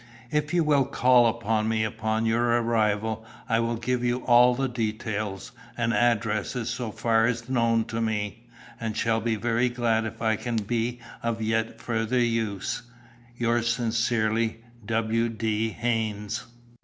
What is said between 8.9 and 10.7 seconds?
shall be very glad if I can